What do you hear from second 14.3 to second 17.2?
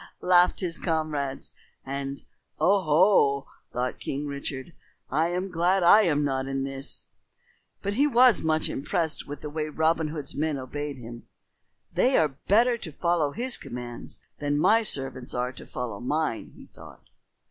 than my servants are to follow mine," he thought.